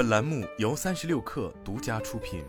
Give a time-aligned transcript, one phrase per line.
[0.00, 2.42] 本栏目由三十六氪独家出品。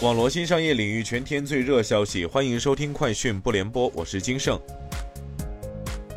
[0.00, 4.58] 网罗新商业领域全天最热消息，欢迎收听快讯不联播，我是金盛。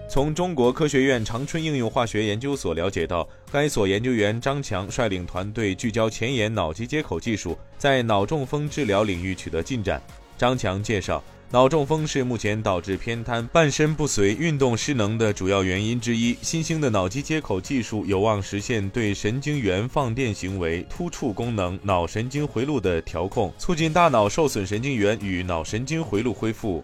[0.10, 10.02] 从中国科学院长春应用化学研究所了解到，该所研究员张强率领团队聚焦前沿脑机接口技术，在脑中风治疗领域取得进展。
[10.38, 11.22] 张强介绍。
[11.50, 16.36] 脑中风是目前导致偏瘫、半身不遂、运动失能的主要原因之一。
[16.42, 26.84] 新兴的脑机接口技术有望实现对神经元放电行为、突触功能、脑神经回路的调控，促进大脑受损神经元与脑神经回路恢复。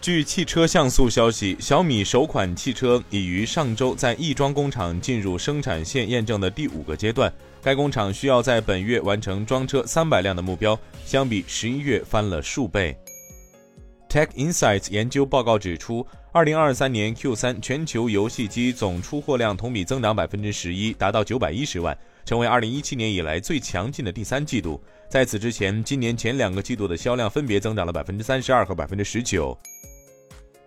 [0.00, 7.30] 据汽车像素消息，小米首款汽车已于上周在亦庄工厂进入生产线验证的第五个阶段。
[7.60, 12.96] 该工厂需要在本月完成装车三百辆的目标，相比十一月翻了数倍。
[14.10, 24.82] Tech Insights 研究报告指出，二零二三年 Q 三全球游戏机总出货量同比增长百分之十一，达到九百一十万，成为二零一七年以来最强劲的第三季度。
[25.08, 29.56] 在此之前，今年前两个季度的销量分别增长了百分之三十二和百分之十九。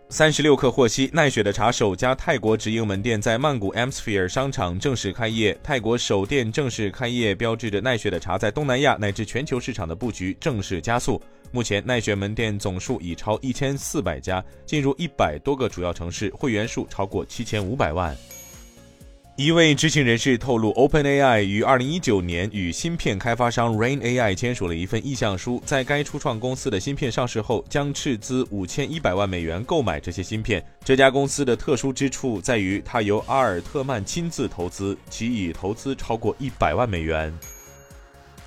[0.07, 5.57] 三十六氪获悉，奈雪的茶首家泰国直营门店在曼谷 M Sphere 商场正式开业。
[5.61, 11.21] 泰国首店正式开业，标志着奈雪的茶在东南亚乃至全球市场的布局正式加速。
[11.53, 18.17] 目前，奈雪门店总数已超一千四百家，进入一百多个主要城市，会员数超过七千五百万。
[19.35, 30.63] 一位知情人士透露，OpenAI 于二零一九年与芯片开发商 Rain AI 签署了一份意向书，在该初创公司的芯片上市后，将斥资五千一百万美元购买这些芯片。
[30.83, 37.31] 这家公司的特殊之处在于，它由阿尔特曼亲自投资，其已投资超过一百万美元。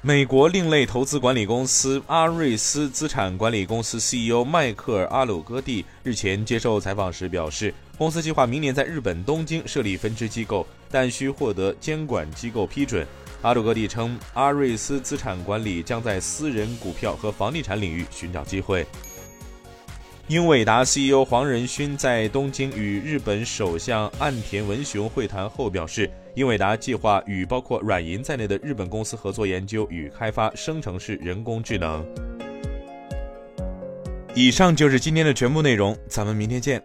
[0.07, 13.05] 美国另类投资管理公司阿瑞斯资产管理公司 CEO 迈克尔·阿鲁戈蒂日前接受采访时表示，公司计划明年在日本东京设立分支机构，但需获得监管机构批准。
[13.43, 18.87] 阿鲁戈蒂称，阿瑞斯资产管理将在私人股票和房地产领域寻找机会。
[20.29, 32.05] 英伟达 CEO 黄仁勋在东京与日本首相岸田文雄会谈后表示，英伟达计划与包括软银在内的日本公司合作研究与开发生成式人工智能。
[34.35, 36.83] 以上就是今天的全部内容，咱们明天见。